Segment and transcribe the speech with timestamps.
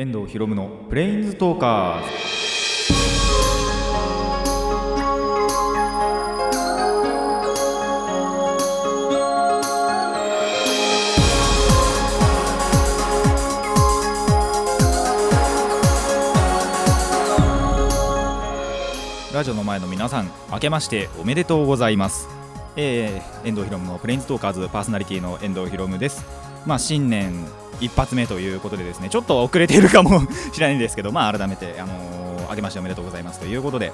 [0.00, 2.08] 遠藤博夢のプレインズトーカーズ。
[19.34, 22.26] ラジオの前の皆さん明けましておめでとうございます、
[22.76, 26.49] えー、遠藤博夢のプレインズトーカーズパーソナリティの遠藤博夢です。
[26.66, 27.46] まあ新年
[27.80, 30.20] 一発目ということでですねちょっと遅れているかも
[30.52, 33.92] しれないんですけどまあ改めてあのー、明けましておめでとうございますということで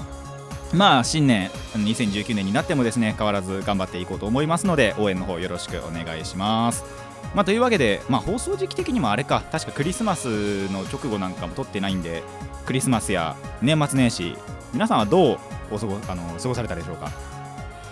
[0.72, 6.84] まあ新年2019年になってもですね変わらず頑張っていこうと思いますので応援の方よろしくお願いします。
[7.34, 12.22] まあ、というわけで、まあ、放送時期的にもあれか確かクリスマスの直後なんかも撮ってないんで
[12.64, 14.36] クリスマスや年末年始
[14.72, 15.38] 皆さんはどう
[15.70, 17.10] お過ごあの過ごされたでしょうか？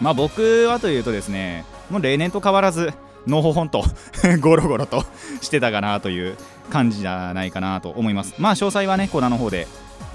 [0.01, 2.93] まあ僕はというとですねもう例年と変わらず
[3.27, 3.85] のほほんと
[4.41, 5.05] ゴロゴロと
[5.41, 6.37] してたかなという
[6.71, 8.35] 感じじゃないかなと思います。
[8.39, 9.67] まあ詳細はねコーナーの方で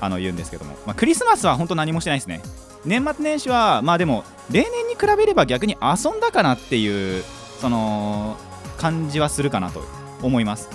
[0.02, 2.41] あの言うんですけども、まあ、クリスマスは本当何もしてないですね。
[2.85, 7.24] 年末年始はまあでも例年に比べれば逆に遊んだかなっていう
[7.60, 8.37] その
[8.77, 9.84] 感じはするかなと
[10.21, 10.70] 思います。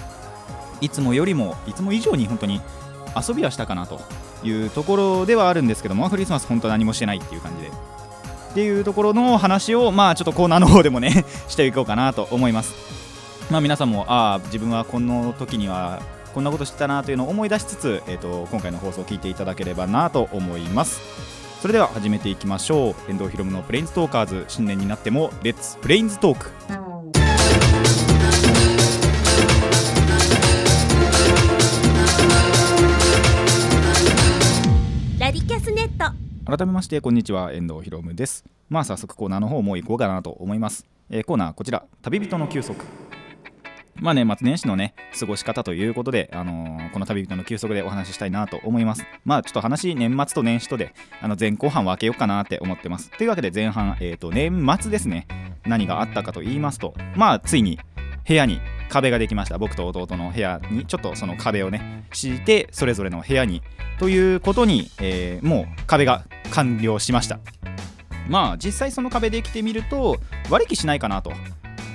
[0.81, 2.61] いつもよりもいつも以上に本当に
[3.17, 4.01] 遊びはしたかなと
[4.43, 7.94] いうところではあるんですけどもクリスマス本当何もしてないっていう感じで。
[8.55, 12.73] っていうところの話をまあちょっとコーナーの方でもね していこうかなと思います。
[13.51, 16.01] まあ皆さんもああ自分はこの時には
[16.33, 21.01] こんなことしてたなというのを思い出しつつ、えーと、今回の放送を聞いていただければなと思います。
[21.61, 23.11] それでは始めていきましょう。
[23.11, 26.84] 遠藤ひろむのプレインズトーカーズ新年になってもレッツプレインズトーク
[36.47, 37.55] 改めましてこんにちは。
[37.55, 38.45] 遠藤ひろむです。
[38.69, 41.87] まあ早速コーナーの方も行こうかなと思います、えーコーナーこちら。
[42.03, 42.85] 旅人の休息。
[43.97, 49.07] まあ年末年始のね過ごし方ということで、あのーこの旅人の休息でお話ししたいなと思います。
[49.25, 53.11] まあちょっと話年末と年始とであの前後半分けようかなって思ってます。
[53.17, 55.27] というわけで前半、えー、と年末ですね。
[55.65, 57.79] 何があったかと言いますとまあついに
[58.29, 59.59] 部屋に壁ができました。
[59.59, 63.63] 僕と弟の部屋にちょっとその壁をね敷いてそれぞれの部屋に
[63.99, 67.39] ということに、えーもう壁が完了しました。
[68.29, 70.19] まあ実際その壁できてみると
[70.51, 71.33] 割り気しないかなと。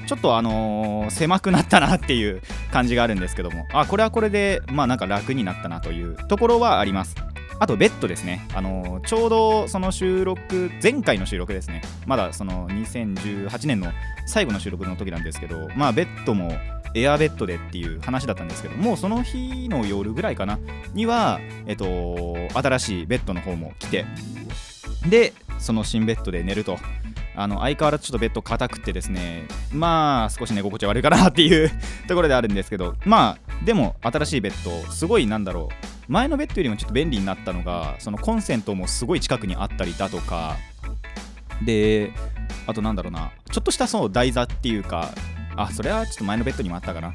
[0.07, 2.41] ちょっとあのー狭くなったなっていう
[2.71, 3.67] 感じがあるんですけども。
[3.73, 7.15] あこれはこれでまあなんか楽になったなというところはあります。
[7.61, 11.81] あとベッドですね、あのーちょうどその収録前回の収録ですね。
[12.05, 13.91] まだその2018年の
[14.25, 16.51] 最後の収録の時なんですけどまあベッドも
[16.95, 20.59] エアベッドでっていう話だったんですけどもうその日の夜ぐらいかな
[20.93, 24.05] にはえっと新しいベッドの方も来て
[25.09, 26.77] でその新ベッドで寝ると。
[27.35, 31.71] あの相変わらずちょっとベッド硬くてですねまあ少し寝心地悪いかなっていう
[32.05, 36.11] ところであるんですけどまあでも新しいベッドすごいなんだろう。
[36.11, 40.57] 前のベッドよりもちょっと便利になったのがそのコンセントもすごい近くにあったりだとか。
[41.63, 42.11] で
[42.67, 43.31] あとなんだろうな。
[43.51, 45.11] ちょっとしたそう台座っていうか
[45.61, 47.13] あそれはちょっと前のベッドにもあったかな。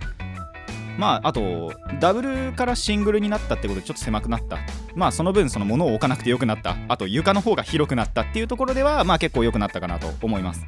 [0.99, 4.59] まああとダブルからシングルになったってことでちょっと狭くなった。
[4.95, 6.77] まあその分その物を置かなくてよくなった。
[6.89, 10.65] あと床の方が広くなったっていうところではまあ結構良くなったかなと思います。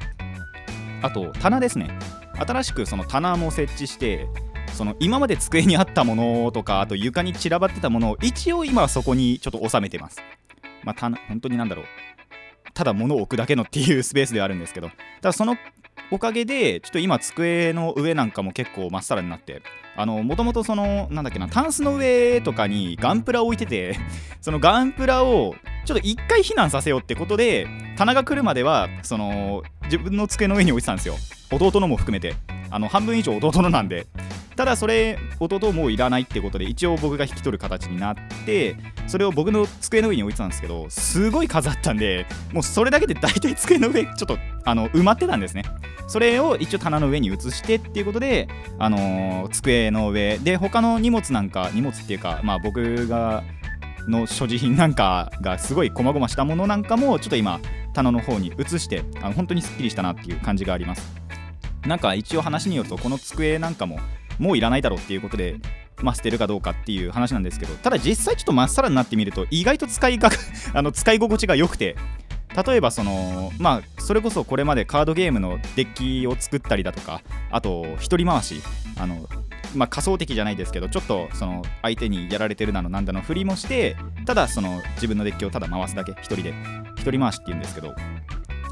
[1.03, 1.89] あと棚ですね。
[2.35, 4.27] 新しくその棚も設置して
[4.73, 10.17] その今まで机にあったものとかあと床に散らばってたものを一応今はそこにちょっと収めてます。
[10.83, 11.85] まあ棚本当になんだろう。
[12.73, 14.89] ただ物を置くだけのっていうスペースではあるんですけど。
[15.21, 15.55] ただその
[16.11, 19.61] おかげでちょっと今机の上なんかも結構まっさらになって
[19.95, 23.97] あのもともとそのなんだっけなタンスの上とかにガンプラを置いてて
[24.41, 25.55] そのガンプラを
[25.85, 31.15] ちょっと一回避難させようってことで棚が来るまではその自分の机の上に置いてたんですよ。
[31.51, 32.35] 弟のも含めて。
[32.69, 34.07] あの半分以上弟のなんで。
[34.57, 38.15] ただそれ弟もういらないってことで一応僕が引き取る形になっ
[38.45, 38.75] て
[39.05, 45.63] それを僕の机の上に置いてたんですけどすごい数あったんでもうそれだけで大体机の上ちょっとあの埋まってたんですね。
[46.07, 48.47] それを一応棚の上に移してっていうことで、
[48.79, 53.43] あのー机の上で他の荷物なんか荷物っていうかまあ僕が
[54.07, 57.59] の所持品なんかがすごい細々したものなんかもちょっと今
[57.93, 61.11] 棚の方に移してあの本当にすっきりしたなっていう感じがあります。
[61.85, 63.99] なんか一応話によるとこの机なんかも
[64.39, 65.55] もういらないだろうっていうことで
[66.01, 70.29] まあ、捨てるかどうかっていう話なんですけどただ実際ちょっとまっさらになってみると意外と使いが
[70.73, 71.95] あの使い心地が良くて
[72.55, 77.21] 例えばそのまあそれこそこれまでカードゲームのデッキを作ったりだとか
[77.51, 78.61] あと一人回し
[78.97, 79.27] あの
[79.75, 83.95] まあ仮想的じゃないですけどちょっとその相手にやられてるなのなんだの振りもして
[84.25, 86.53] ただその自分のデッキをただ回すだけ一人で。
[87.07, 87.95] 一人回しっていうんですけど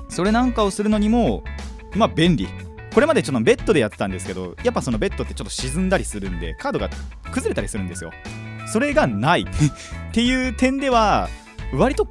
[0.10, 1.44] それなんかをするのにも
[1.96, 2.48] まあ便利。
[2.94, 6.90] これまでちょっとベッドでやってたんですけどやっぱそのベッドってちょっと沈んだりするんでカードが
[7.30, 8.12] 崩れたりするんですよ。
[8.68, 9.42] それがない。
[9.44, 11.30] っていう点では
[11.74, 12.08] 割と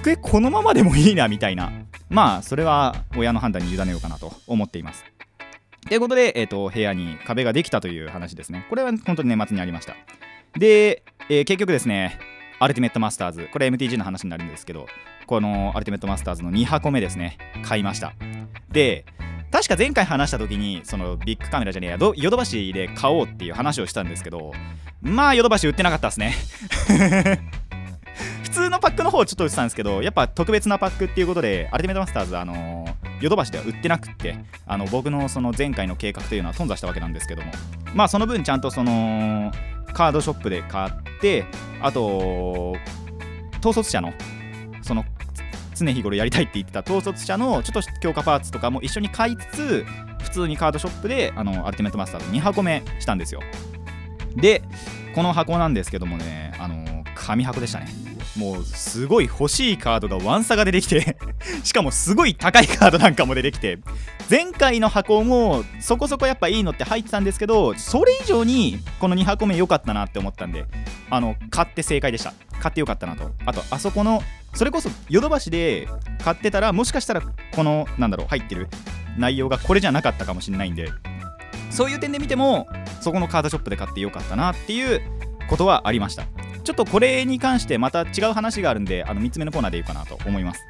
[0.00, 1.72] 机このままでもいいなみたいな。
[2.08, 5.04] まあそれは親の判断に委ねようかなと思っています。
[5.88, 8.66] ということで、えーと、部屋に壁ができたという話ですね。
[8.68, 9.94] これは本当に年末にありました。
[10.58, 12.18] で、えー、結局ですね
[12.58, 14.86] アルティメットマスターズこれ MTG の話になるんですけど
[15.26, 18.14] このアルティメットマスターズの2箱目ですね買いました。
[18.70, 19.04] で
[19.52, 24.52] 確か前回話した時にそのビッグカメラじゃねえやヨドバシで買おうっていう話をしたんですけど
[25.02, 26.34] まあヨドバシ売ってなかったですね。
[28.50, 32.84] 普通のパックの方ちょっと売ってたんですけどやっぱ特別なパックっていうことでアルティメットマスターズあの
[33.20, 37.52] ヨドバシでは売ってなくってあの僕のその前回の計画というのは頓挫したわけなんですけども
[37.94, 39.52] まあその分ちゃんとその
[39.92, 41.44] カードショップで買って
[41.80, 42.74] あと
[43.60, 44.12] 統率者の
[44.82, 45.04] その
[45.76, 49.86] 常日頃やりたいって言ってた統率者のちょっと強化パーツとかも一緒に買いつつ
[50.22, 53.40] 普通にカードショップであのアルティメットマスターズ2箱目したんですよ。
[54.34, 54.62] で
[55.14, 56.99] この箱なんですけどもねあの
[57.30, 57.86] 紙箱でしたね。
[58.36, 61.16] もうすごい欲しいカードがワンサが出てきて
[61.64, 63.78] しかもすごい高いカードなんかも出てきて
[64.30, 70.64] 前回の箱もそこそこやっぱいいのって入ってたんですけどそれ以上にこの2箱目良かったなって思ったんで
[71.10, 72.32] あの買って正解でした。
[72.60, 73.32] 買ってよかったなと。
[73.46, 74.22] あとあそこの
[74.54, 75.88] それこそヨドバシで
[76.22, 78.68] 買ってたらもしかしたらこのなんだろう入ってる
[79.16, 80.90] 内容がこれじゃなかったかもしれないんで
[81.70, 82.68] そういう点で見ても
[83.00, 85.00] そこのカードショップで買ってよかったなっていう
[85.48, 86.24] ことはありました。
[86.62, 90.60] ちょっとこれに関してまた違う話があるんであの3つ目のコーナーでいいかなと思います。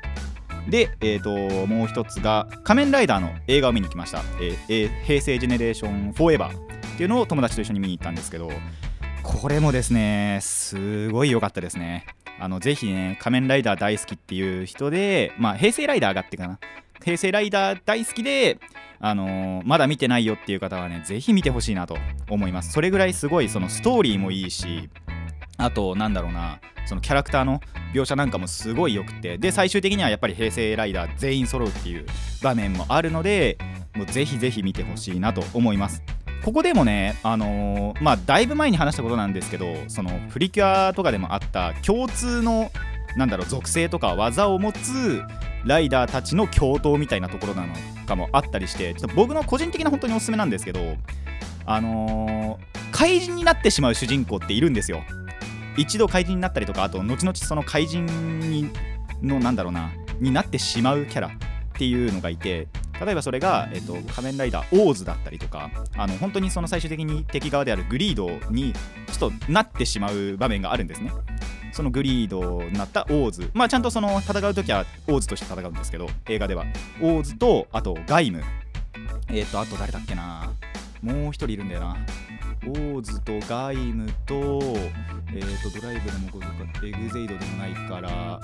[0.69, 8.51] で、えーと、もう一つが仮面ライダーの映画を見に来ました、えーえー、平成ジェネレーションフォーエバーっていうのを友達と一緒に見に行ったんですけど
[9.23, 12.07] これもですねすごい良かったですね。
[12.39, 16.59] あのぜひね仮面ライダー大好きっていう人でまあ平成ライダーがってかな。
[17.03, 18.59] 平成ライダー大好きで
[18.99, 21.97] あのー、まだ見てないよっていう方はねぜひ見てほしいなと
[22.29, 22.73] 思います。
[22.73, 24.91] それぐらいすごいそのストーリーもいいし
[25.61, 27.61] あとなんだろうなそのキャラクターの
[27.93, 32.07] 描写なんかもすごい良くてで最終的にはやっぱり平成ライダー全員揃うっていう
[32.43, 33.59] 場面もあるので
[33.95, 36.03] もうぜひぜひ見てほしいなと思います
[36.45, 42.71] ここでもね、あのー、まあ、だいぶ前に話したことなんですけど、そのプリキュアとかでもあった共通の、
[43.15, 45.23] なんだろう、属性とか技を持つ
[45.67, 47.75] ライダーたちの共闘みたいなところなの
[48.07, 50.81] かもあったりして、ちょっと僕の個人的な本当におすすめなんですけど、
[51.67, 55.03] あのー、怪人になってしまう主人公っているんですよ。
[55.77, 58.07] 一度怪人になったりとかあと後々その怪人
[58.41, 58.71] に
[59.23, 59.91] のなんだろうな
[60.21, 61.31] になってしまうキャラっ
[61.75, 62.69] ていうのがいて
[63.05, 68.75] 例えばそれが、えっと、仮面ライダーオーズだったりとかあの本当にその最終的に敵側であるグリードに
[69.11, 71.11] ちょっとなってしまう場面があるんですね。
[71.73, 73.51] そのグリードになったオーズ。
[73.55, 76.65] まあちゃんとその戦う時はオーズとして戦うんですけど映画では。
[77.01, 78.43] オーズとあとガイム。
[79.29, 80.53] えっ、とあと誰だっけな。
[81.03, 81.97] もう一人いるんだよな。
[82.67, 84.61] オーズとガイムと,、
[85.63, 86.31] と、ドライブでも
[86.85, 88.41] エグゼイドでもないから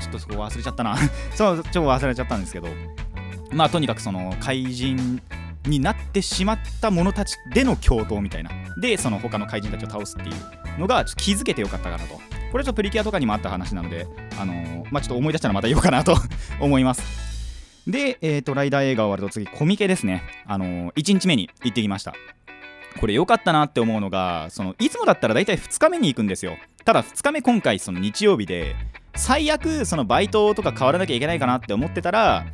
[0.00, 0.96] ちょっとそこ忘れちゃったな。
[1.34, 2.68] そうちょっと忘れちゃったんですけど。
[3.52, 5.20] まあとにかくその怪人
[5.66, 8.50] になってしまった者たちでの共闘みたいな。
[8.80, 12.20] でその他の怪人たちを倒すっていうのがちょっと気づけてよかったかなと。
[12.52, 14.06] これちょっとプリキュアとかにもあった話なので
[14.40, 16.16] あのー、まあちょっと思い出したらまた言おうかなと
[16.60, 17.02] 思います。
[17.86, 20.22] で、えーと、ライダー映画終わると次コミケですね。
[20.46, 22.14] あのー、1日目に行ってきました。
[22.98, 26.56] これ良かったなって思うのがそのいつもだったら大体2日目に行くんですよ。
[26.84, 28.74] ただ2日目今回その日曜日で
[29.14, 32.46] 最悪そのバイトとか変わらなきゃいけないかなって思ってたら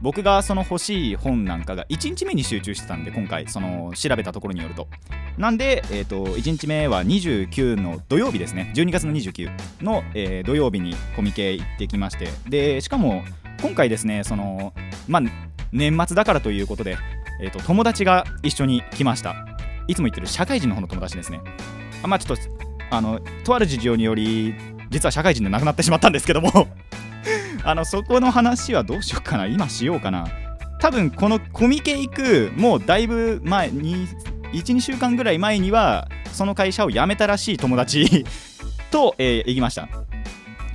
[0.00, 4.88] 僕がその欲しい本なんかが1日目に集中してたんで今回その調べたところによると。
[5.36, 8.72] なんで、えー、と1日目は29の土曜日ですね。
[8.74, 9.50] 12月の29
[9.82, 12.28] の、えー、土曜日にコミケ行ってきまして。
[12.48, 13.24] でしかも
[13.60, 14.72] 今回ですねその
[15.08, 15.22] まあ
[15.72, 16.96] 年末だからということで、
[17.40, 19.47] えー、と友達が一緒に来ました。
[19.88, 21.40] いつも言ってる社会人の方の友達ですね。
[22.02, 22.42] あまあちょっと
[22.90, 24.54] あのとある事情により
[24.90, 26.68] 実は社会人で亡くなってしまったんですけども。
[27.64, 29.46] あのそこの話はどうしようかな。
[29.46, 30.28] 今しようかな。
[30.80, 34.06] 多分このコミケ行くもうだいぶ前に
[34.52, 38.24] 12週間ぐらい前にはその会社を辞めたらしい友達
[38.90, 39.88] と、えー、行きました。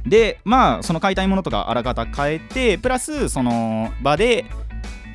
[0.05, 4.45] でまあその買いたいものとかあらかた変えてプラスその場で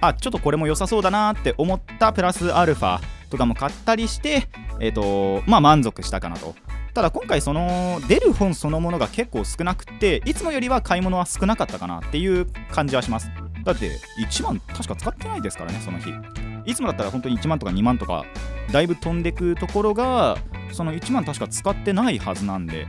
[0.00, 3.17] あちょっとこれも良さそうだなって思ったプラスアルファ。
[3.30, 4.48] とかも買ったりして
[4.80, 6.54] えっ、ー、とまあ満足したかなと。
[6.94, 13.30] ただ今回その出る本そのものが結構少なくていつもよりは買い物は少なかったかなっていう感じはします。
[13.64, 16.12] だって1万確か使ってないですからねその日。
[16.64, 18.24] いつもだったら本当に1万とか2万とか
[18.72, 20.36] だいぶ飛んでくところが
[20.72, 22.88] その1万確か使ってないはずなんで。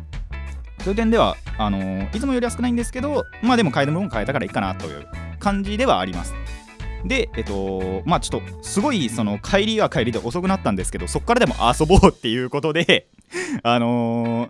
[0.80, 5.06] そういう点ではあのー、いつもよりは少ないんですけどまあでも買い物も買えたからいいかなという
[5.38, 6.34] 感じではあります。
[7.06, 13.08] でえっとまあちょっとすごいその帰りは帰りで遅くなったんですけどそっからでも遊ぼうっていうことで
[13.64, 14.50] あのー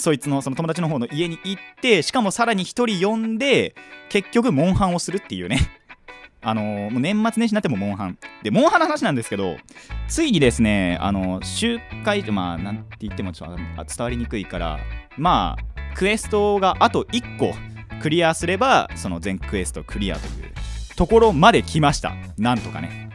[0.00, 3.74] そいつのその友達の方の家に行ってしかもさらに1人呼んで
[4.10, 5.58] 結局モンハンをするっていうね。
[6.40, 8.16] あのーもう年末年始になってもモンハン。
[8.44, 9.56] でモンハンの話なんですけど
[10.06, 13.64] ついにですねあの集会まあなんて言ってもちょっと伝
[13.98, 14.78] わりにくいから
[15.16, 17.52] まあクエストがあと1個
[18.00, 20.52] クリアすればその全クエストクリアという
[20.98, 22.16] ところまで来ました。
[22.38, 23.08] なんとかね。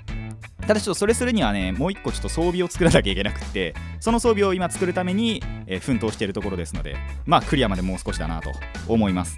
[0.65, 8.53] ただちょっとそれするにはねもう一個ちょっと装備を作らなきゃいけなくってその装備を今作るために、えー奮闘しているところですのでまあクリアまでもう少しだなと
[8.87, 9.37] 思います。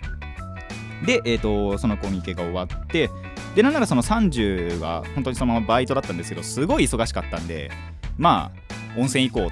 [1.07, 3.09] でえっ、とそのコミケが終わって
[3.55, 7.71] でなんならその30が本当にそのままバイトだったんですけどすごい忙しかったんで
[8.19, 8.51] ま
[8.95, 9.51] あ温泉行こう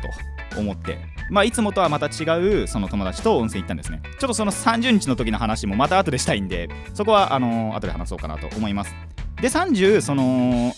[0.53, 0.99] と思って
[1.29, 4.01] まあいつもとはまた違うその友達と温泉行ったんですね。
[4.19, 8.93] ちょっとその30日の時の話もまた後でしたいんでそこはあの後で話そうかなと思います。
[9.41, 10.73] で30その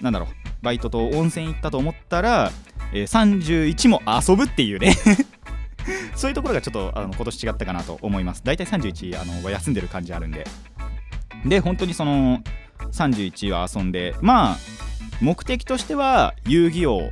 [0.00, 0.28] なんだろう
[0.62, 2.50] バイトと温泉行ったと思ったら、
[2.92, 4.96] えー31も遊ぶっていうね。
[6.16, 8.42] そういうところがちょっとあの今年違ったかなと思います。
[8.44, 10.46] 大体31あのは休んでる感じあるんで。
[11.44, 12.42] で本当にその
[12.92, 14.56] 31は遊んでまあ
[15.20, 17.10] 目的としては遊戯王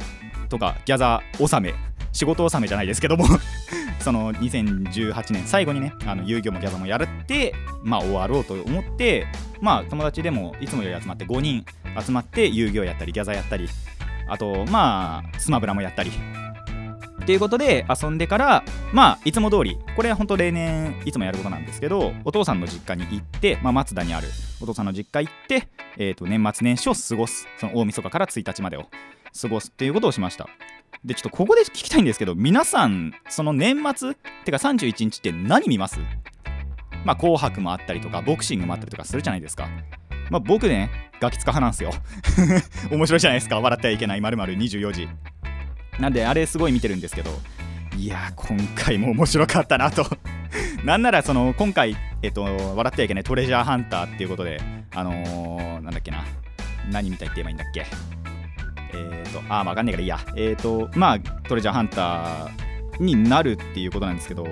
[0.49, 1.75] とかギャザー納め
[2.13, 3.27] 仕事納めじゃないですけども。
[4.01, 7.55] その2018年最後にねあの遊戯もギャザもやるって
[7.85, 9.29] まあ終わろうと思って
[9.61, 11.65] まあ友達でもいつもより集まって5人
[12.05, 13.69] 集まって遊戯王やったりギャザーやったり
[14.27, 16.11] あとまあスマブラもやったり。
[17.23, 24.27] っていうことで遊んでからまあいつも通りこれは本当例年いつもやることなんですけどお父さんの実家に行って、まあ、松田にある
[24.61, 28.87] お父さんの実家行って、えー、と年末年始を過ごすその大晦日から1日までを
[29.41, 30.49] 過ごすっていうことをしました。
[31.05, 35.99] でちょっとここで聞きたいんですけど皆さんその年末てか31日って何見ます？
[37.05, 39.69] まあ紅白もあったりとかボクシングもあったりとかするじゃないですか。
[40.31, 41.91] まあ僕ねガキツカ派なんですよ。
[42.97, 43.59] 面白いじゃないですか。
[43.61, 44.21] 笑ってはいけない。
[44.21, 45.09] まる24時
[45.99, 47.31] なんであれすごい見てるんですけど
[47.97, 50.07] いや今回も面白かったなと。
[50.85, 54.61] なんならその今回えっと笑ってはいけないトレジャーハンターっていうことで
[54.95, 56.25] あのー、なんだっけな。
[56.91, 57.87] 何見たいって言えばいいんだっけ、
[59.33, 59.43] と。
[59.49, 60.19] あわかんねえからいいや。
[60.37, 64.47] えっ、とまあトレジャーハンターになるっていうことなんですけど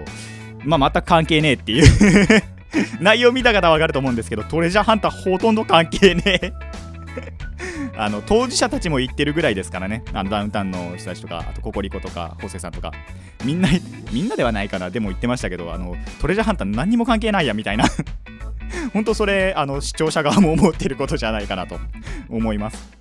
[0.65, 2.43] まあ全く関係ねえっていう。
[3.01, 6.53] 内容見た方はわかると思うんですけどトレジャーハンターほとんど関係ねえ。
[7.97, 10.03] あの当事者たちも言ってるぐらいですからね。
[10.13, 12.93] あのダウンタウンの人たちとかあとココリコとかホセさんとか。
[13.45, 13.69] みんな
[14.13, 14.91] みんなではないかな。
[14.91, 17.85] でも言ってましたけどあのトレジャーハンター何にも関係ないやみたいな。
[18.93, 21.79] 本当それあの視聴者側も思ってることじゃないかなと
[22.29, 23.00] 思います。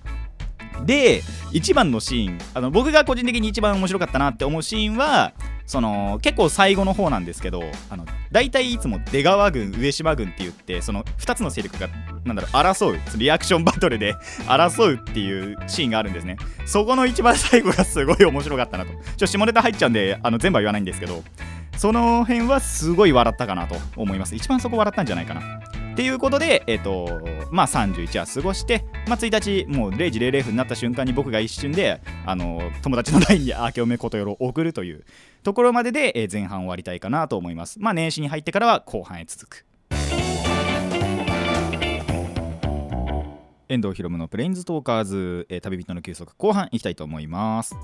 [0.84, 1.22] で
[1.52, 5.32] 一番のシーンあの僕が個人的に一番面白かったなって思うシーンは
[5.66, 11.88] その結構最後の方なんですけどあの大体いつも出川軍上島軍って言ってその2つの勢力が
[12.24, 14.14] なんだろう争うリアクションバトルで
[14.48, 16.38] 争うっていうシーンがあるんですね。
[16.66, 18.90] そこの一番最後がすごい面白かったなと。
[18.90, 21.22] ちょっと下ネタ入っちゃうんであの全部は言わないんですけど
[21.76, 24.34] その辺はすごい笑ったかなと思います。
[24.34, 25.60] 一番そこ笑ったんじゃないかな。
[25.92, 27.20] っていうことで、えっ、と、
[27.50, 35.04] まあ31は過ごして、まあ1日、もう0時00分になった瞬間に僕が一瞬で、あの、友達の LINE に明けおめことよろ送るという
[35.42, 37.80] ところまでで、えー前半終わりたいかなと思います。
[37.80, 39.66] まあ年始に入ってからは後半へ続く。
[43.68, 47.76] 遠藤ひろむのプレインズトーカーズ、えー旅人の休息後半いきたいと思います。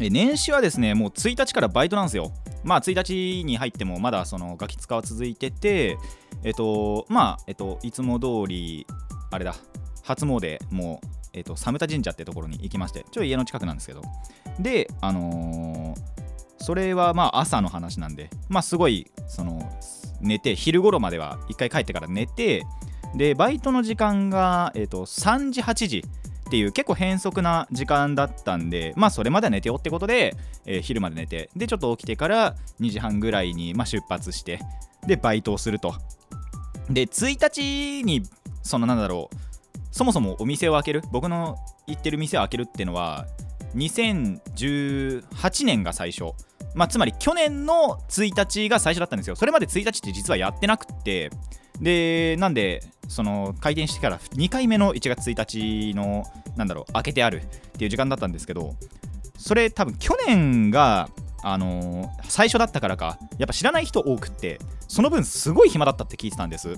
[0.00, 2.32] え年始はですね、もう1日からバイトなんですよ。
[2.64, 5.96] まあ1日に入ってもまだそのガキ使は続いてて、
[6.44, 8.86] えっと、まあ、えっと、いつも通り、
[9.30, 9.54] あれだ、
[10.02, 14.02] 初詣もう、えっと、寒田神社ってところに行きまして、ちょっと家の近くなんですけど、
[14.58, 16.12] で、あのー
[16.62, 19.68] それはまあ朝の話なんで、まあすごい、その、
[20.20, 22.62] 寝て、昼頃までは一回帰ってから寝て、
[23.16, 34.60] で、バイトの時間が、えっと、3時、8時っていう結構変則な時間だったんで、まあそれまでは寝てよってことで、えー昼まで寝て、で、ちょっと起きてから2時半ぐらいに、まあ、出発して、
[35.04, 35.96] で、バイトをすると。
[36.92, 38.22] で1日に
[38.62, 39.36] そのなんだろう
[39.90, 41.02] そもそもお店を開ける？
[41.10, 41.56] 僕の
[41.86, 43.26] 行ってる店を開けるっていうのは
[43.76, 46.32] 2018年が最初。
[46.74, 49.36] まあつまり去年の1日が最初だったんですよ。
[49.36, 51.30] それまで1日って実はやってなくって。
[51.80, 56.24] でなんでその開店してから2回目の1月1日の
[56.56, 58.76] なんだろう開けてあるっていう時間だったんですけど
[59.36, 61.08] それ多分去年が
[61.42, 64.58] あのー最初だったからかやっぱ知らない人多くって
[64.88, 66.76] その分すごい暇だったって聞いてたんです。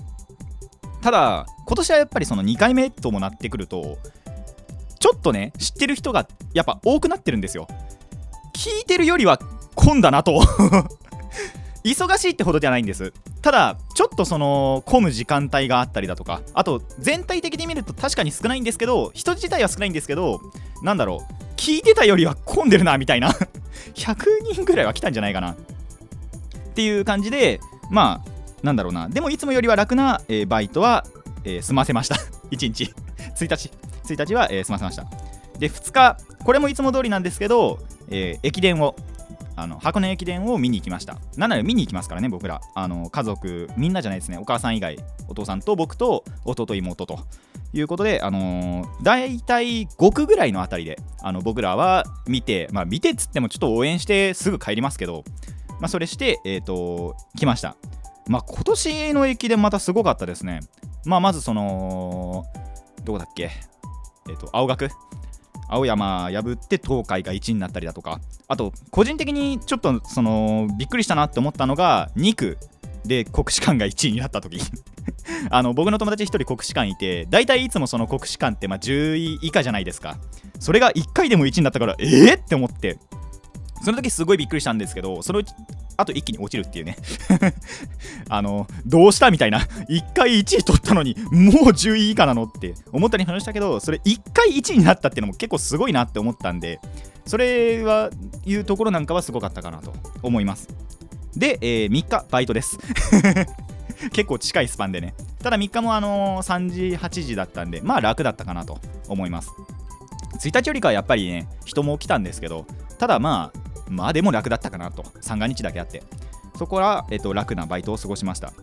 [1.01, 3.97] ただ今年はやっぱりその2回目ともなってくると
[4.99, 7.67] ちょっとね知ってる人がやっぱ多くなってるんですよ。
[8.55, 9.39] 聞いてるよりは
[9.75, 10.41] 混んだなと。
[11.85, 13.13] 忙しいってほどじゃないんです。
[13.43, 20.41] ただちょっとその混む時間帯があったりだとかあと全体的に見ると確かに少ないんですけど人自体は少ないんですけど
[20.81, 23.29] なんだろう聞いてたよりは混んでるなみたいな。
[23.93, 25.51] 100人ぐらいは来たんじゃないかな。
[25.51, 25.55] っ
[26.75, 27.59] ていう感じで
[27.91, 28.29] まあ
[28.63, 29.07] なんだろうな。
[29.07, 31.05] でもいつもよりは楽な、えーバイトは、
[31.43, 32.15] えー済ませました。
[32.51, 32.93] 1日。
[33.39, 33.71] 1日
[34.07, 35.05] 1日は、えー済ませました。
[35.59, 36.17] で2日。
[36.43, 38.95] これもいつも通りなんですけど、え駅伝を
[39.55, 41.17] あの箱根駅伝を見に行きました。
[41.37, 42.61] なんなら見に行きますからね僕ら。
[42.73, 44.37] あの家族みんなじゃないですね。
[44.37, 44.97] お母さん以外
[45.27, 47.19] お父さんと僕と弟妹と。
[47.73, 55.25] いうことで、あのー、大体5区ぐらいのあたりであの僕らは見て、まあ、見てっつってもちょっと応援してすぐ帰りますけど、
[55.81, 57.75] まあ、それして、えー、と来ました、
[58.27, 60.61] まあ、今年の駅伝またすごかったですね、
[61.05, 62.45] まあ、まずその
[63.03, 63.51] どこだっけ、
[64.29, 64.89] えー、と青学。
[65.69, 72.57] 青山破って東海が1位になったりだとかあと個人的にちょっとそのびっくりしたなって思ったのが2区
[73.05, 74.59] で国士舘が1位になった時。
[75.49, 80.17] あの僕の友達1人国士舘いて大体いつもその国士舘ってま10位以下じゃないですか。
[80.59, 82.97] それが1回でも1位になったからえー、って思って。
[83.83, 85.43] その時すごいびっくりしたんですけどその
[85.97, 86.97] あと一気に落ちるっていうね。
[88.29, 89.59] あのどうしたみたいな。
[89.59, 96.79] 1回1位取ったのにもう10位以下なのって思ったりもしたけどそれ1回1位になったっていうのも結構すごいなって思ったんで
[97.25, 98.09] それは
[98.45, 100.67] いうところなんかはすごかったかなと思います。
[101.35, 102.77] で、えー3日バイトです。
[104.11, 105.13] 結構近いスパンでね。
[105.41, 109.51] ただ3日もあのー3時8時だったんでまあ楽だったかなと思います。
[110.41, 112.65] 1日よりかはやっぱりね人も来たんですけど
[112.99, 115.05] ただまあまあでも楽だったかなと。
[115.21, 116.03] 三が日だけあって。
[116.57, 118.53] そこは、えっと、楽なバイトを過ごしました。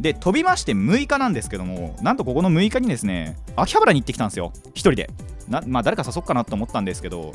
[0.00, 4.52] で飛びまして6日なんですけどもなんとここの6日にですね秋葉原に行ってきたんですよ。
[4.74, 5.10] 1人で。
[5.48, 7.32] なまあ誰か誘おうかなと思ったんですけど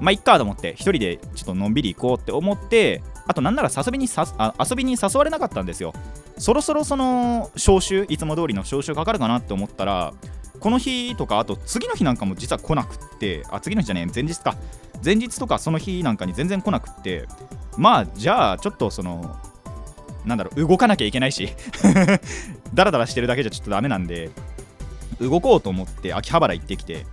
[0.00, 5.92] まあいっかと思って1人でちょっとのんびり行こうって思ってあとなんなら遊びにさあ遊びに誘われなかったんですよ。
[6.38, 10.14] そろそろその招集いつも通りの招集かかるかなって思ったら
[10.60, 14.56] この日とかあと次の日なんかも実は来なくってあ次の日じゃねえ前日か。
[15.04, 17.26] 前日とかその日なんかに全然来なくって
[17.76, 19.36] まあじゃあちょっとその
[20.24, 21.50] なんだろう動かなきゃいけないし
[22.74, 24.30] ダラダラしてるだけじゃちょっとダメなんで
[25.20, 27.06] 動こうと思って秋葉原行ってきて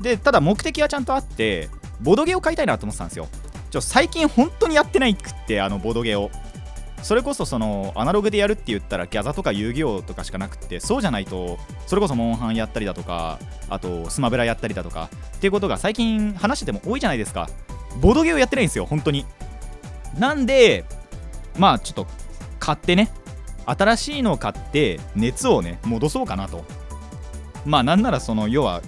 [0.00, 1.68] でただ目的はちゃんとあって
[2.00, 3.28] ボドゲを買いたいなと思ってたんですよ。
[3.70, 6.30] ちょ最近本当にやってないくってあのボドゲを。
[7.02, 13.38] それこそそのアナログでやるって言ったらギャザとか遊戯王とかしかなくってそうじゃないとそれこそモンハンやったりだとか
[13.70, 17.48] あとスマブラやったりだとかっていうことが最近話してても多いじゃないですか。
[18.00, 19.24] ボードゲをやってないんですよ本当に。
[20.18, 20.84] なんで
[21.56, 22.06] まあちょっと
[22.58, 23.10] 買ってね
[23.64, 26.64] 新しいのを買って熱をね戻そうかなと。
[27.64, 28.82] まあなんならその要は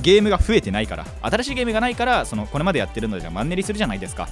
[0.00, 4.28] ゲームが増えてないから新しいゲームがないからそのこれまでやってるのじゃマンネリするじゃないですか。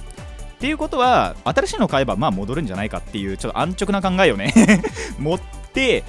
[0.65, 4.51] っていうことは新しいの買えばまあ戻るんじゃないかっていうちょっと安直な考えをね
[5.19, 6.03] 持って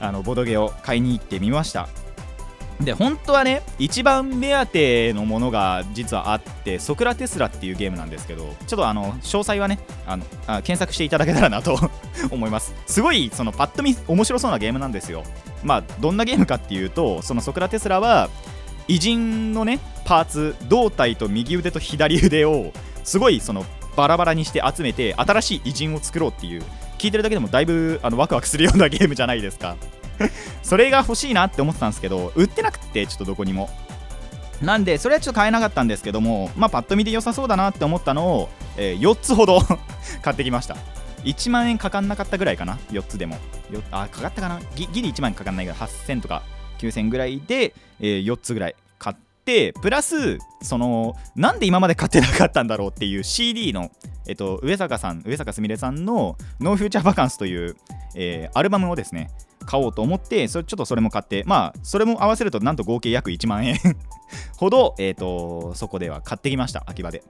[0.00, 1.90] あのボドゲを買いに行ってみました。
[2.80, 11.78] で本当はね一番目当てのものが実はあってソクラテスラっていうゲームなんですけどちょっとあの詳細はねあのあ検索していただけたらなと
[12.30, 12.72] 思います。
[12.86, 15.22] すごいそのパッと見面白そうなゲームなんですよ。
[15.62, 18.30] まあどんなゲームかっていうとそのソクラテスラは
[18.86, 22.72] 偉人のねパーツ胴体と右腕と左腕を
[23.04, 23.64] すごいその
[23.98, 26.62] バラバラにして集めて新しい偉人を作ろうっていう。
[26.98, 29.76] 聞いてるだけでもだいぶあのワクワクするようなゲームじゃないですか。
[30.62, 33.68] それが欲しいなって思ってたんですけど売ってなくてちょっとどこにも。
[34.62, 39.60] なんでそれはちょっと買えなかったんですけどもまあパッと見で良さそうだなって思ったのを、えー4つほど
[40.22, 40.76] 買ってきました。
[41.24, 43.36] 1万円かかんなかったぐらいかな？4つでも。
[43.72, 44.60] よあかかったかな？
[44.76, 46.42] ギリ1万円かかんないぐらい8000とか
[46.78, 48.74] 9000ぐらいで、えー4つぐらい。
[49.48, 53.90] てプラスそのなんで今まで買ってなかったんだろうっていう CD の、
[54.26, 57.74] えっと、上坂さん上坂すみれさんの「ノーフューチャーバカンス」という、
[58.14, 59.30] えーアルバムをですね
[59.64, 63.76] 買おうと思ってそれちょっとそれも買ってまあそれも合わせるとなんと合計約1万円
[64.58, 67.22] ほど、えー、とそこでは買ってきました秋葉で。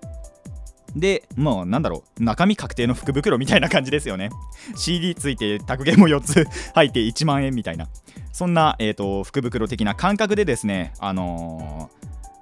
[0.97, 4.31] でもうなんだろう中身確定の福袋みたいな感じですよね。
[4.75, 7.87] CD ついてタグゲも4つ 入って1万円みたいな。
[8.33, 11.91] そんな、えー、と福袋的な感覚でですねあの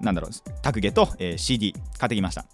[0.00, 0.30] なんだろう
[0.62, 2.44] タグゲと、えー CD 買ってきました。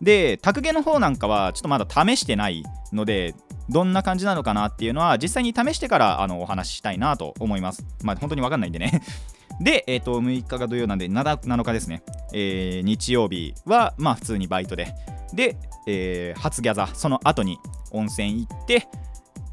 [0.00, 3.34] でタグゲの方なんかはちょっとまだ試してないので
[3.68, 7.84] どんな感じなのかなっていうのは実際に試してからあのお話ししたいなと思います。
[8.02, 9.02] まあ本当に分かんないんでね。
[9.60, 14.94] で、えー、と6日が土曜なんで 7, 7日ですね、えー日曜日はまあ普通にバイトで。
[15.34, 17.58] で、えー初ギャザその後に
[17.92, 18.88] 温泉行って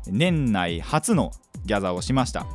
[0.08, 1.32] 年内初の
[1.66, 2.46] ギャザをしました。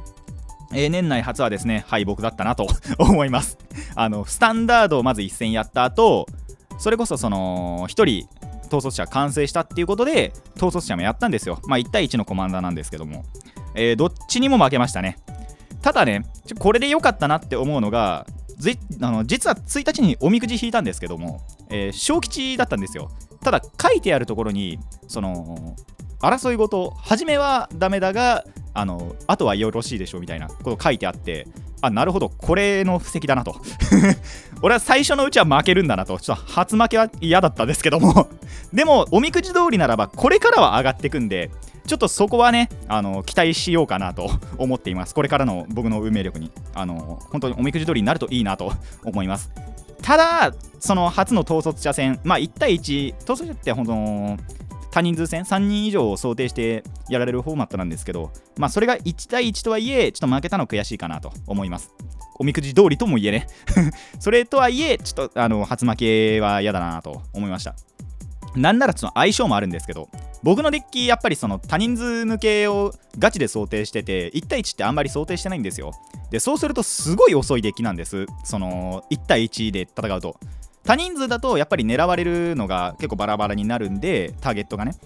[0.73, 2.67] えー年内初はですね敗北だったなと
[2.99, 3.59] 思います。
[3.95, 6.27] あのスタンダードをまず一戦やった後
[6.79, 8.29] それこそその1人
[8.67, 11.61] 統率者完成したっていうことで統率者もやったんですよ。
[11.67, 13.25] まあ1対1のコマンダーなんですけども、
[13.75, 15.19] えー、どっちにも負けましたね。
[15.83, 16.25] ただね
[16.59, 18.27] これで良かったなって思うのが
[19.01, 23.11] あの実は1日におみくじ引いたんですけども、えー、小吉だったんですよ。
[23.43, 25.75] ただ書いてあるところにその
[26.21, 31.47] 争い事初めはダメだがあのあとはよろしいでしょうみたいなこと書いてあって
[31.83, 33.61] あなるほどこれの布石だなと。
[34.63, 36.19] 俺は最初のうちは負けるんだなと。
[36.21, 38.29] ちょっと初負けは嫌だったですけども。
[38.73, 41.51] でもおみくじ通りならばこれからは上がっていくんで
[41.87, 45.15] ちょっとそこはねあの期待しようかなと 思っています。
[45.15, 46.53] これからの僕の運命力に。
[46.73, 48.73] あの本当におみくじ通りになるといいなと
[49.05, 49.51] 思います。
[50.03, 61.91] ただその初の統率者戦まあ1対1統率者って本当多人数戦3人以上を想定してやられるフォーマットなんですけど、まあ、それが1対1とはいえ、ちょっと負けたの悔しいかなと思います。
[62.39, 63.47] おみくじ通りとも言えね
[64.21, 67.75] それとはいえ、ちょっとあの初負けは嫌だなと思いました。
[68.55, 70.11] なんならその相性もあるんですけど、
[70.43, 75.93] 僕のデッキ、やっぱりその多人数抜けをガチで想定してて、1対1ってあんまり想定してないんですよ。
[76.31, 78.27] で、そうするとすごい遅いデッキなんです。
[78.45, 80.37] その1対1で戦うと。
[80.85, 84.97] 多人数だとやっぱり狙われるのが結構バラバラになるんでターゲットがね。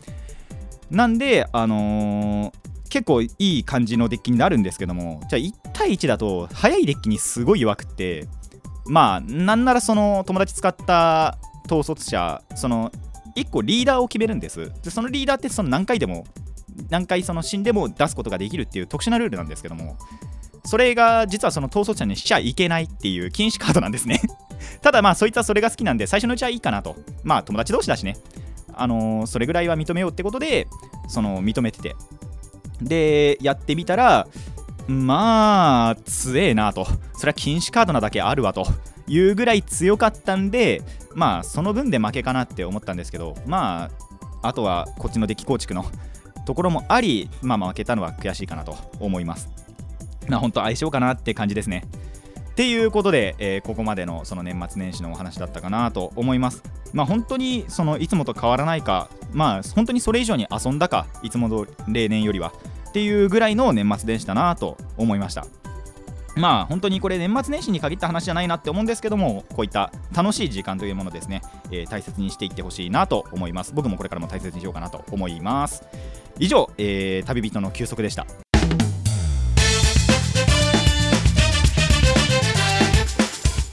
[0.91, 8.29] なんであのー、結構いい感じのデッキになるんですけどもじゃあ1対1だと速いデッキにすごい弱くって
[8.87, 12.93] まあなんならその友達使った統率者その
[13.37, 14.73] 1個リーダーを決めるんです。
[14.83, 16.25] でそのリーダーってその何回でも
[16.89, 19.97] 何回その死んでも出すことができるっていう特殊なルールなんですけども
[20.65, 24.21] それが実はその統率者にしちゃいけないっていう禁止カードなんですね。
[24.83, 26.97] ただまあそいつはそれが好きなんで最初のうちはいいかなと。
[27.25, 28.17] まあ友達同士だしね。
[28.75, 30.67] あのー、それぐらいは認めようってことで
[31.09, 31.97] その認めてて。
[32.83, 34.29] でやってみたら
[34.87, 36.87] まあ強えなと。
[37.15, 38.67] それは禁止カードなだけあるわと。
[39.09, 40.83] いうぐらい強かったんで
[41.15, 43.91] まあその分で負けかなって思ったんですけどま
[44.43, 45.85] ああとはこっちのデッキ構築の
[46.45, 49.49] ところもありまあ負けたのは悔しいかなと思います。
[50.29, 51.85] まあ本当相性かなって感じですね。
[52.57, 56.63] っていうことで、えー、ここまでのその年末年始のお話だったかなと思います。
[56.95, 62.55] まあ本当にそのいつもと変わらないか、まあ本当にそれ以上に遊んだか、いつもの例年よりは
[62.89, 65.47] っていうぐらいの年末年始だなと思いました。
[66.35, 75.83] まあ本当にこれ年末年始に限った話じゃないなって思うんですけどもこういった楽しい時間というものですね、えー、大切にしていってほしいなと思います僕もこれからも大切にしようかなと思います
[76.39, 78.27] 以上、えー、旅人の休息でした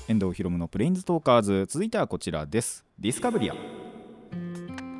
[0.09, 1.65] 遠藤ひろむのプレインズトーカーズ。
[1.69, 2.83] 続いてはこちらです。
[2.99, 3.55] ディスカブリア。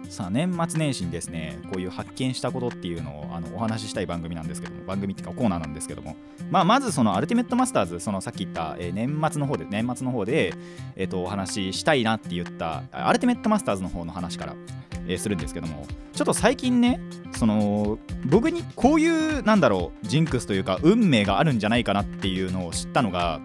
[0.10, 6.16] さあ年末年始にですねこういう発見したことっていうのをあのお話ししたい番組なんですけども番組っていうかコーナーなんですけども、
[6.52, 10.54] まあ、まずそのアルティメットマスターズそのさっき言った、えー、年末の方で年末の方で、
[10.96, 14.56] えー、とお話ししたいなって言ったアルティメットマスターズの方の話から、
[15.08, 15.86] えー、するんですけども。
[16.14, 17.00] ちょっと最近ね
[17.32, 23.42] その僕にこういうなんだろうジンクスというか運命があるんじゃないかなっていうのを知ったのが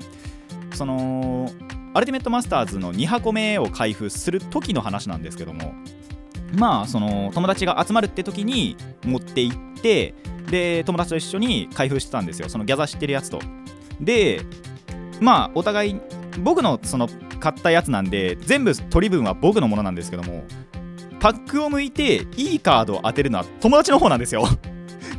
[0.73, 1.51] その
[1.95, 5.75] アルティメットマスターズの2箱目を開封する時の話なんですけども
[6.55, 10.15] まあその友達が集まるって時に持って行って
[10.51, 12.49] で友達と一緒に開封してたんですよ。
[12.49, 13.39] そのギャザー知ってるやつと。
[14.01, 14.41] で
[15.21, 16.01] まあお互い
[16.41, 17.09] 僕のその
[17.41, 20.45] 買ったやつなんで全部取り分は僕のものなんですけども
[21.21, 24.47] パックを剥いていいカードを当てるのは友達の方なんですよ。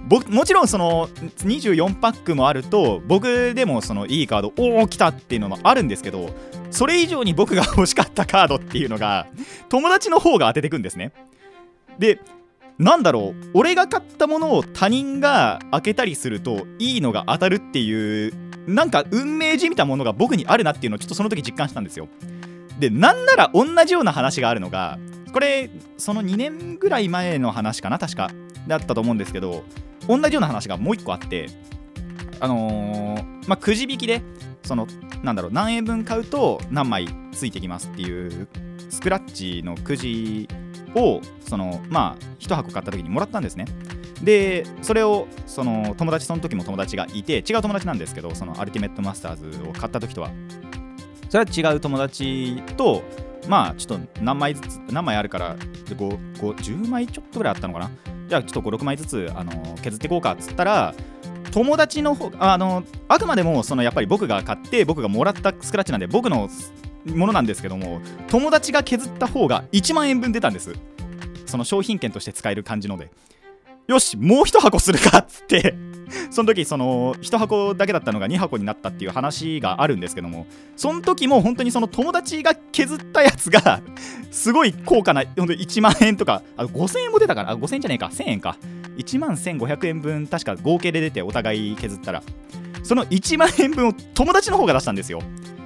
[0.09, 6.29] もちろんその24パックもあると僕でもそのいいカードおお来たっていうのもあるんですけど
[6.71, 9.27] それ以上に僕が欲しかったカードっていうのが
[9.69, 11.11] 友達の方が当ててくんですね。
[11.99, 12.19] で
[12.79, 18.33] なんだろう俺が買ったものを他人が開けたりするといいのが当たるっていう
[18.67, 22.07] なんか運命じみたものが僕にあるなっていうのをちょっとその時実感したんですよ。
[22.79, 24.97] でなんなら同じような話があるのが
[25.33, 28.31] これその2年ぐらい前の話かな確か
[28.67, 29.63] だったと思うんですけど
[30.09, 31.47] 同じような話がもう1個あって
[32.39, 34.23] あのー、まあ、くじ引きで
[34.63, 34.87] その
[35.23, 38.47] なんだろう何円分買うと何枚ついてきますっていう
[38.89, 40.47] スクラッチのくじ
[40.95, 43.65] をそのまあ1箱買った時にもらったんですね。
[44.23, 50.29] でそれをその友達その時も友達がいて違う友達なんですけどそのアルティメットマスターズを買った時とは
[51.29, 53.01] それは違う友達と
[53.47, 57.91] まあちょっと何枚ずつ何枚あるから5 5 10枚ちょっとぐらいあったのかな
[58.29, 60.93] じゃあちょっと56枚ずつあの削っていこうかっつったら
[61.51, 66.49] 友達の方あのあくまでもそのやっぱり僕が買って僕がもらったスクラッチなんで僕の
[67.07, 70.73] ものなんですけども友達が削った方が1万円分出たんです。
[71.45, 73.11] その商品券として使える感じので。
[73.87, 75.75] よしもう1箱するかっつって。
[76.31, 83.81] その時その1箱だけだったのが2箱になったっていう話があるんですけどもその時も本当にその友達が削ったやつが
[84.31, 88.07] すごい高価な本当1万円とかあ5000円も出たからあ5000円じゃねえか。
[88.07, 88.57] 1000円か。
[88.97, 92.23] 1万1500円分確か合計で出てお互い削ったら。
[92.83, 95.21] その1万円分を友達の方が出したんですよ。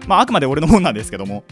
[0.07, 1.43] まああくまで俺のもんなんですけども。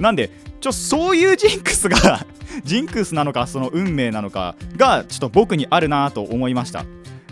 [0.00, 2.26] なんでちょそういうジンクスが
[2.64, 6.84] ジンクスなのかその運命なのかがちょっと僕にあるなと思いました。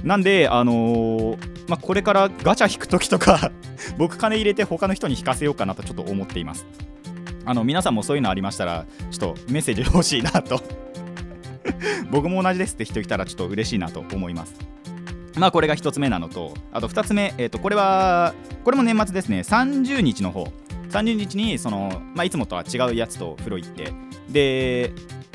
[0.04, 3.52] なんで、あのー、まあ、これからガチャ引くときとか
[3.98, 6.66] 僕金入れて他の人に引かせようかなとちょっと思っています。
[7.44, 10.60] あの皆さんもそういうのありましたらちょっとメッセージ欲しいなと。
[12.10, 14.54] 僕も同じですって人いたらちょっと嬉しいなと思います。
[15.36, 18.34] まあこれが1つ目なのとあと2つ目、えー、とこれは
[18.64, 19.40] これも年末ですね。
[19.40, 20.52] 30日の方。
[20.90, 23.92] 30日にその、まあ、いつもとは違うやつと風呂行って。
[24.28, 24.92] で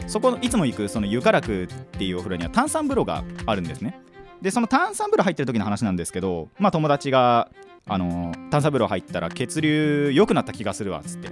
[0.07, 3.99] そこいつも行くその湯辛くっていうお風呂には炭酸風呂があるんですね。
[4.45, 7.49] でその炭酸風呂入ってる時の話なんですけどまあ友達が
[7.87, 11.29] あの炭酸風呂入ったら血流良くなった気がするわっつって。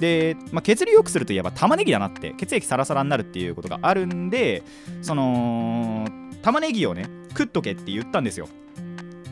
[0.00, 4.64] で、まあ、血流良くするといえば玉ねぎだなって血液サラサラになるっていうことがあるんで
[5.02, 6.04] その
[6.42, 8.48] 玉ねぎをね食っとけって言ったんですよ。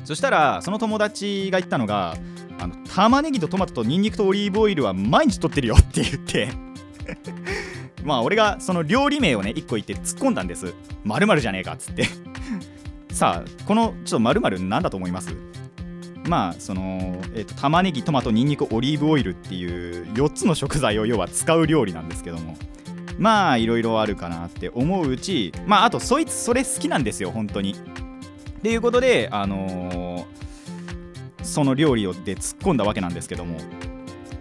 [0.04, 2.14] そしたらその友達が言ったのが
[2.60, 6.48] あの玉ねぎとトマトとニンニクとオリーブオイルは毎日取ってるよって言って。
[8.04, 10.72] まあ俺がその料理名をね1個言って突っ込んだんです。
[11.02, 12.06] まるじゃねえかっつって。
[13.20, 15.34] さあこのちょっとまる何だと思います？
[16.26, 22.56] まあその、えーと、玉ねぎトマトニンニクオリーブオイルっていう4つの食材を要は使う料理なんですけども。
[23.18, 27.72] まあいろいろあるかなって思ううちまああとそいつそれ好きなんですよ本当に。
[27.72, 27.76] っ
[28.62, 30.24] ていうことであのー、
[31.42, 33.58] その料理をで突っ込んだわけなんですけども。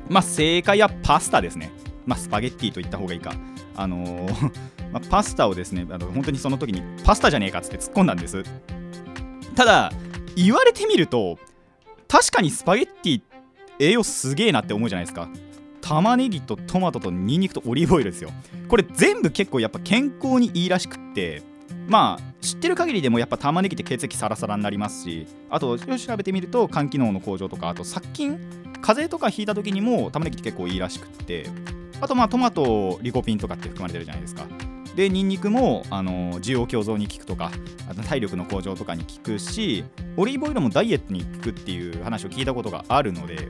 [0.07, 1.73] まあ正解はパスタですね。
[2.05, 3.33] まあスパゲッティと言った方がいいか。
[3.75, 4.51] あのー、
[4.91, 8.43] まあ、パスタをですねあの本当にその時にパスタじゃねえかっつって突っ込んだんです。
[9.55, 9.91] ただ
[10.35, 11.37] 言われてみると
[12.07, 13.21] 確かにスパゲッティ
[13.79, 15.29] 栄養すげえなって思うじゃないですか。
[15.81, 18.31] 玉ねぎとトマトとニンニクとオリーブオイルですよ。
[18.67, 21.41] これ全部結構やっぱ健康にいいらしくって
[21.87, 28.39] まあ知ってる限りでもやっぱ玉ねぎって血液サラサラになりますしあと調べてみると肝機能の向上とかあと殺菌
[28.81, 31.47] 風邪とかひいた時にも玉ねぎって結構いいらしくって
[31.99, 34.45] あとまあトマトリコピンとかって含まれてるじゃないですか。
[34.99, 37.51] でニンニクもあの需要強増に効くとか
[37.89, 39.85] あと体力の向上とかに効くし
[40.17, 43.47] オリーブオイルもダイエットに効くっていう話を聞いたことがあるので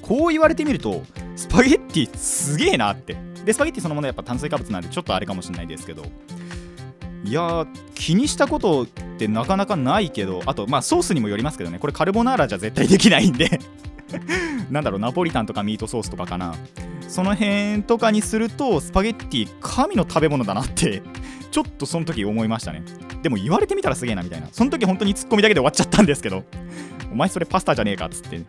[0.00, 1.02] こう言われてみると
[1.36, 3.14] スパゲッティすげえなって。
[3.44, 6.04] でスパゲッティそのものやっぱ炭水化物なんでちょっとあれかもしれないですけど
[7.24, 11.78] いや気にしたことってなかなかないけどあとまあソースにもよりますけどね。
[11.78, 13.60] これカルボナーラじゃ絶対できないんで。
[14.70, 16.54] なんだろうナポリタンとかミートソースとかかな。
[17.12, 21.02] その辺とかにするとスパゲッティ神の食べ物だなって
[21.52, 22.82] ちょっとその時思いましたね。
[23.20, 24.48] でも言われてみたらすげえなみたいな。
[24.50, 26.44] その時本当にツッコミだけで終わっちゃったんですけど
[27.12, 28.40] お前それパスタじゃねえかっつって。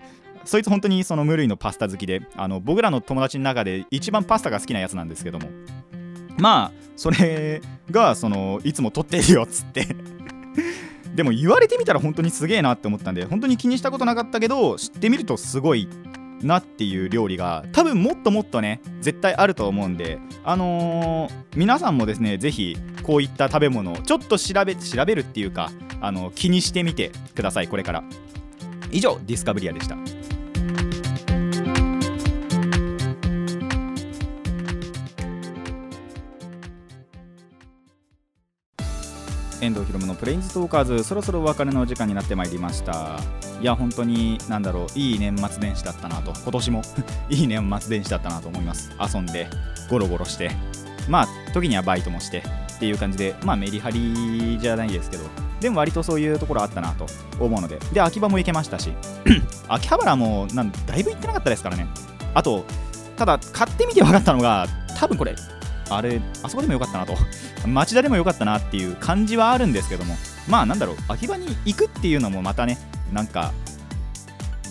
[0.45, 5.49] そいつ本当にその無類のパスタ好きであの僕らの友達の中で一番パスタが好きなやつなんですけども。
[6.37, 9.85] まあそれがそのいつも撮ってるよっつって。
[11.13, 15.89] でも言われてみたら本当にすげえなって思ったんで本当に気にしたことなかったけど知ってみるとすごい
[16.45, 28.03] なっていう料理が多分もっともっとね絶対あると思うんであのー、皆さんもですね是非こういった食べ物をちょっと調べ調べるっていうかあの気にしてみてくださいこれから。
[28.93, 29.97] 以上ディスカブリアでした。
[39.63, 41.03] 遠藤ひろむのプレインズトーカーズ。
[41.03, 43.17] そろそろお別れの時間になってまいりました。
[43.61, 46.33] いや本当になんだろういい年末年始だったなと。
[46.33, 46.81] 今年も
[47.29, 48.91] いい年末年始だったなと思います。
[48.99, 49.47] 遊んで
[49.89, 50.51] ゴロゴロして。
[51.07, 52.43] まあ時にはバイトもして
[52.75, 55.23] っていう感じでまあメリハリじゃないですけど
[55.59, 57.05] でも割とそういうところあったなと
[57.39, 57.79] 思うので。
[57.93, 58.93] で秋葉も行けましたし
[59.69, 61.87] 秋葉原もなんだいぶ行ってなかったですからね。
[62.33, 62.65] あと
[63.15, 65.35] ただ買ってみて分かったのが多分これ
[65.97, 67.17] あれあそこでもよかったなと。
[67.67, 70.15] 町田でもよかったなっていう感じはあるんですけども。
[70.47, 70.95] まあなんだろう。
[71.07, 72.77] 秋葉に行くっていうのもまたね
[73.11, 73.53] なんか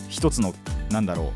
[0.09, 0.55] 一つの
[0.91, 1.33] なんだろう。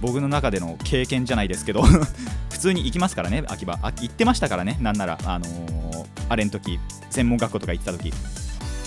[0.00, 1.82] 僕の中での経験じゃないですけど。
[2.50, 3.78] 普通に行きますからね秋葉。
[3.82, 5.18] あ行ってましたからねなんなら。
[5.24, 6.78] あのー、あれの時
[7.10, 8.12] 専門学校とか行った時。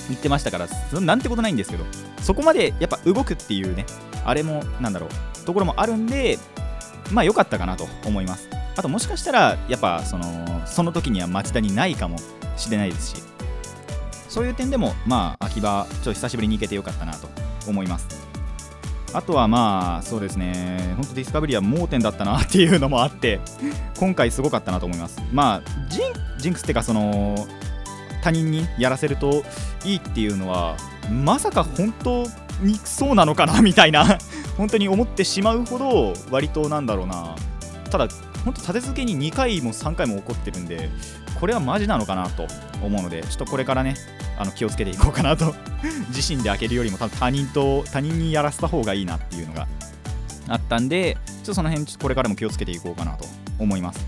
[0.09, 1.85] 行ってましたからなんてことないんですけど。
[2.21, 3.85] そこまでやっぱ動くっていうね
[4.23, 5.45] あれもなんだろう。
[5.45, 6.39] ところもあるんで
[7.11, 8.54] まあ良かったかなと思います。
[8.77, 12.17] あともしかしたらやっぱそのその時には町田にないかも
[12.57, 13.23] しれないですし
[14.27, 17.29] そういう点でもまあ秋葉ちょっと久しぶりに行けてよかったなと
[17.67, 18.25] 思います。
[19.13, 23.39] あとはまあそうですね本当ディスカブリは盲点だったなっていうのもあって
[23.97, 25.21] 今回すごかったなと思います。
[25.31, 27.47] まあジンジンクスっていうかその
[28.21, 29.43] 他人にやらせると
[29.85, 30.75] いいっていうのは
[31.23, 32.25] まさか本当
[32.61, 34.17] にそうなのかなみたいな
[34.57, 37.35] 本当に思ってしまうほど割となんだろうな。
[37.89, 38.09] ただ
[38.45, 40.89] 本当立て続けに2回も3回も起こってるんで
[41.39, 42.47] これはマジなのかなと
[42.81, 43.95] 思うのでちょっとこれからね
[44.37, 45.55] あの気をつけていこうかなと。
[46.09, 49.67] 自身で開けるよりも多分他人と他人にやらせた方がいいなっていうのが
[50.47, 53.25] あったんでちょっとその辺これからも気をつけていこうかなと
[53.59, 54.05] 思います。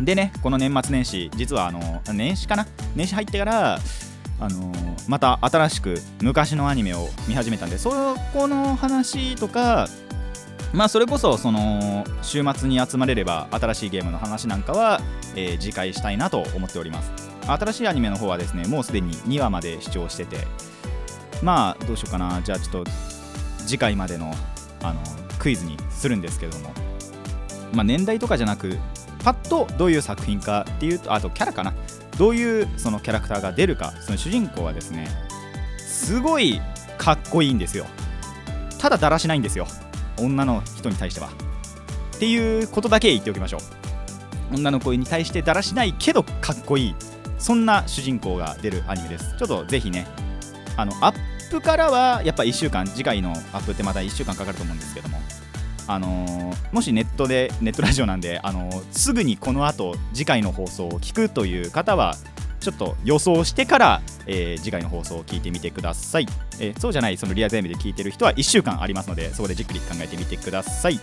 [0.00, 2.66] でねこの年末年始実はあの年始かな？
[2.94, 3.80] 年始入ってから
[4.40, 4.72] あの
[5.08, 9.88] また新しく昔のアニメを見始めたんでそこの話とか
[10.72, 15.00] まあそれこそその週末に集まれれば新しいゲームの話なんかは、
[15.34, 17.10] えー次回したいなと思っております。
[17.46, 20.36] 新しいアニメの方はですねもうすでに2話まで視聴してて
[21.42, 22.42] まあどうしようかな。
[22.42, 22.90] じゃあちょっと
[23.66, 24.34] 次回までの
[24.82, 25.00] あの
[25.38, 26.72] クイズにするんですけれども。
[27.72, 28.78] まあ年代とかじゃなく
[29.24, 31.74] パッとどういう作品かっていうとあとキャラかな。
[32.18, 33.92] どういうそのキャラクターが出るか。
[34.00, 35.08] その主人公はですね
[35.78, 36.60] すごい
[36.98, 37.86] かっこいいんですよ。
[38.78, 39.66] ただだらしないんですよ。
[40.20, 41.28] 女の人に対しては。
[42.16, 44.56] っていうことだけ言っておきましょう。
[44.56, 46.94] 女の子に対してだらしないけどかっこいい。
[47.38, 49.36] そんな主人公が出るアニメです。
[49.38, 50.06] ちょっとぜひね
[50.76, 51.14] あのアッ
[51.50, 55.20] プからはやっぱ1週間次回のアップってまた1週間かかると思うんですけども。
[55.90, 62.14] あのーもしネットでネットラジオなんで、あのーすぐにこの後次回の放送を聞くという方は
[62.60, 66.26] ちょっと予想してから、えー次回の放送を聞いてみてください、
[66.60, 71.00] えーそうじゃないそのリアルタイムで聞いてる人は1週間ありますのでそこでじっくり考えてみてください。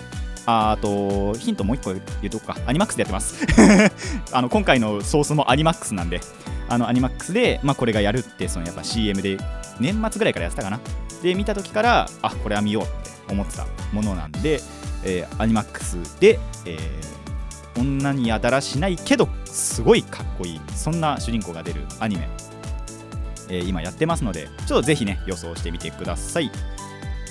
[0.47, 2.55] あとヒントもう1個言うとくか。
[2.67, 3.45] アニマックスでやってます。
[4.31, 6.21] あの今回のソースもアニマックスなんで。
[6.67, 9.37] あのアニマックスで、まあ、これがやるってそのやっぱ CM で
[9.79, 10.79] 年末ぐらいからやってたかな。
[11.21, 14.61] で見た時からあこれは見ようって思ってたものなんで、
[15.03, 17.24] えーアニマックスで、えー
[17.77, 20.61] 女にやだらしないけどすごいかっこいい。
[20.75, 22.29] そんな主人公が出るアニメ、
[23.49, 26.51] えー今やってますのでちょっとぜひね予想してみてください。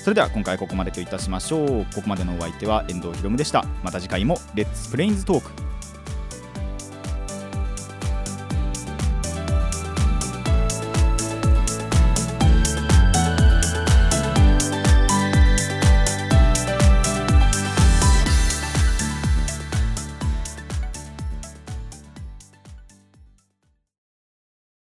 [0.03, 1.85] それでは今回ここまでといたしましょう。
[1.95, 3.65] ここまでのお相手は遠藤ひろむでした。
[3.83, 5.64] また次回もレッツプレインズトーク